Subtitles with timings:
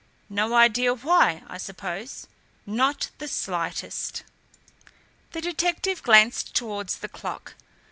[0.31, 2.25] No idea why, I suppose?"
[2.65, 4.23] "Not the slightest."
[5.31, 7.53] The detective glanced towards the clock.